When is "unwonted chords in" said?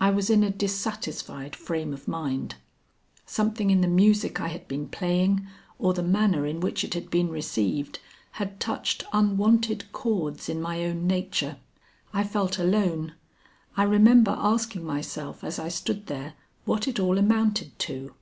9.12-10.60